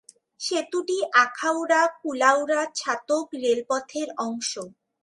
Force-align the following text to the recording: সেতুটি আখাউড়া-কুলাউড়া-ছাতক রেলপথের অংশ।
সেতুটি 0.41 0.97
আখাউড়া-কুলাউড়া-ছাতক 1.23 3.25
রেলপথের 3.43 4.07
অংশ। 4.25 4.51